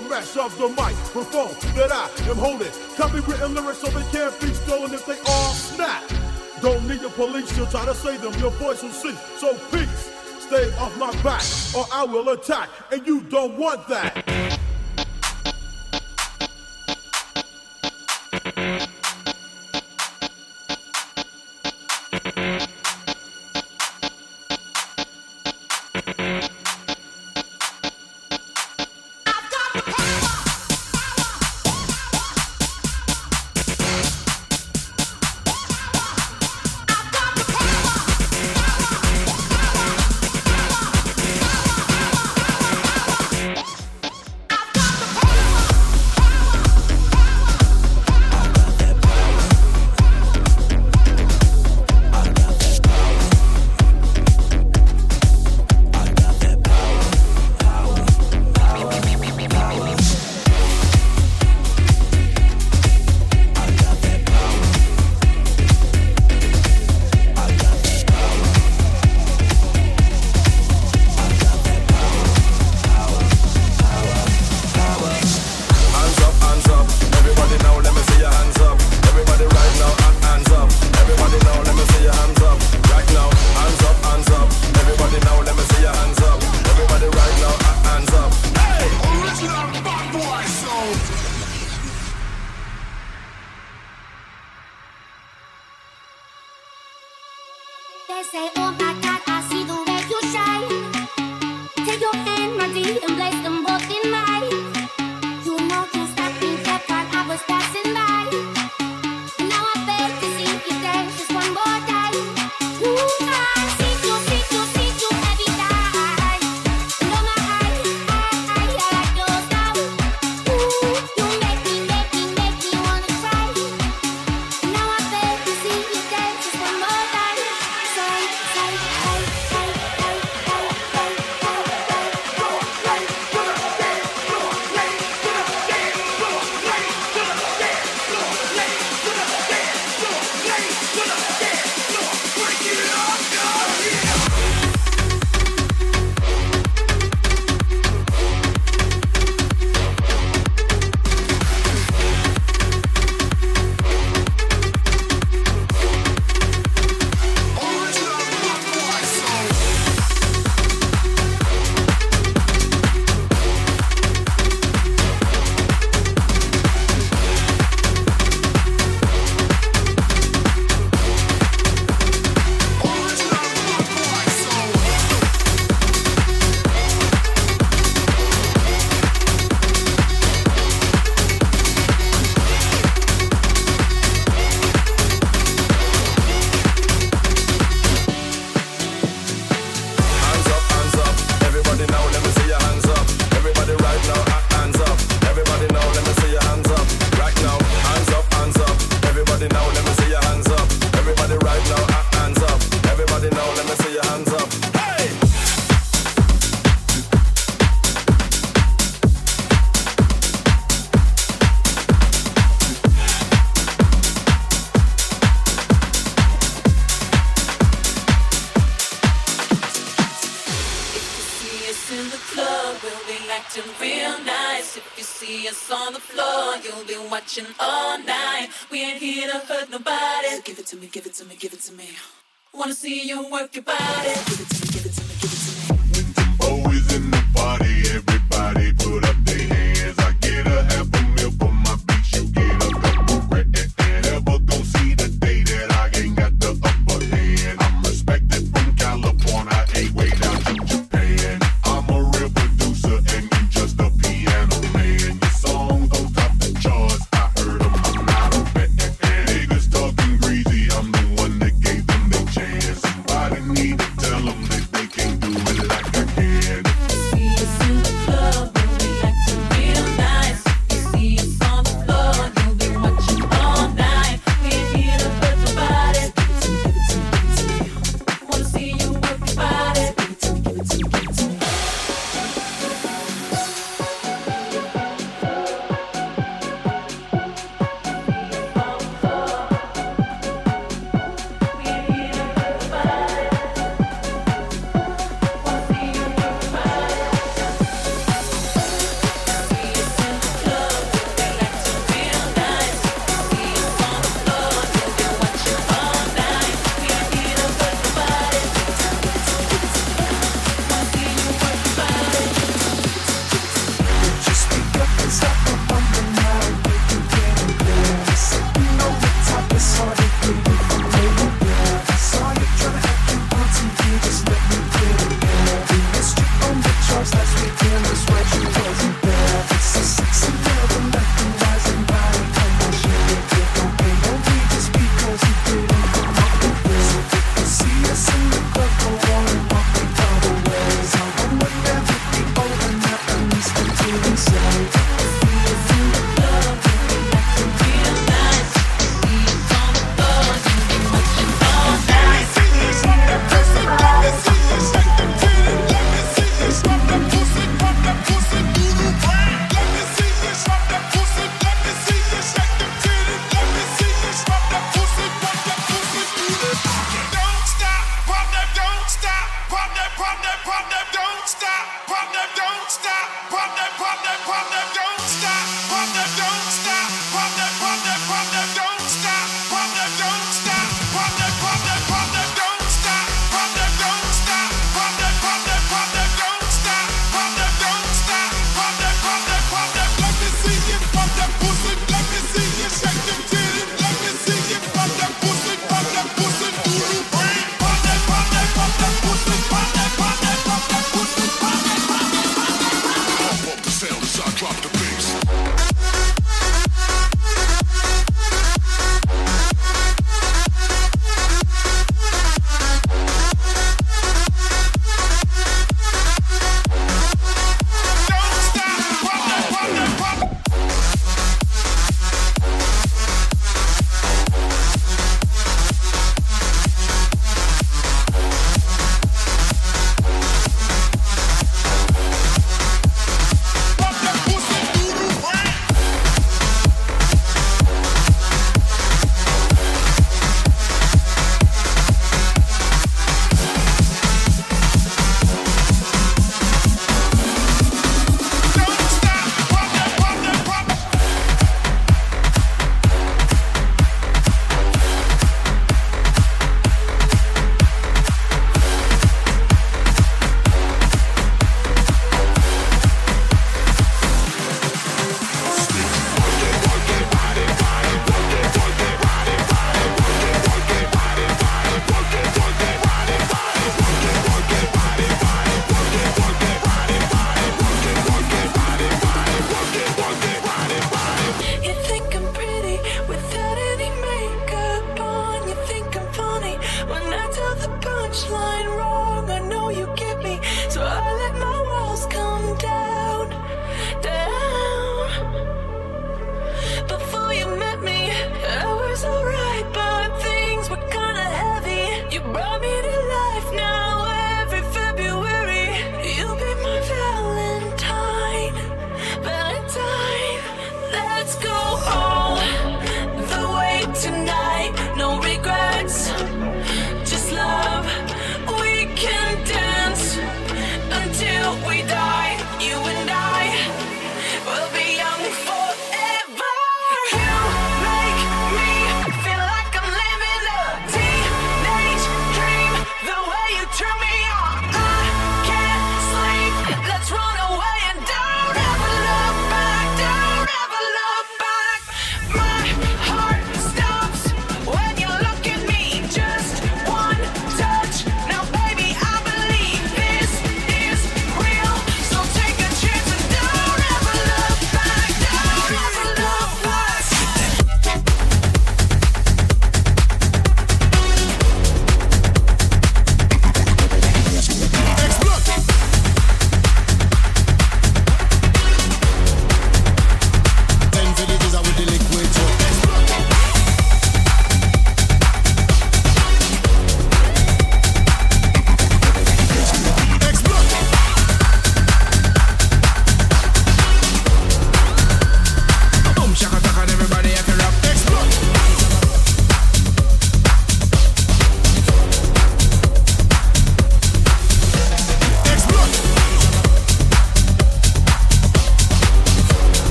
the 0.00 0.08
mesh 0.08 0.36
of 0.36 0.56
the 0.58 0.68
mic 0.68 0.76
microphone 0.76 1.54
that 1.74 1.90
I 1.90 2.08
am 2.30 2.36
holding. 2.36 2.68
Copywritten 2.96 3.54
lyrics 3.54 3.78
so 3.78 3.88
they 3.88 4.04
can't 4.12 4.40
be 4.40 4.52
stolen 4.54 4.92
if 4.94 5.04
they 5.06 5.18
are 5.18 5.54
snap. 5.54 6.02
Don't 6.60 6.86
need 6.86 7.00
the 7.00 7.10
police 7.10 7.48
to 7.56 7.66
try 7.66 7.84
to 7.84 7.94
save 7.94 8.20
them, 8.20 8.32
your 8.34 8.50
voice 8.52 8.82
will 8.82 8.90
cease. 8.90 9.18
So 9.38 9.54
peace, 9.72 10.12
stay 10.38 10.70
off 10.78 10.96
my 10.98 11.10
back, 11.22 11.42
or 11.76 11.86
I 11.92 12.04
will 12.04 12.28
attack, 12.30 12.68
and 12.92 13.06
you 13.06 13.22
don't 13.22 13.58
want 13.58 13.88
that. 13.88 14.07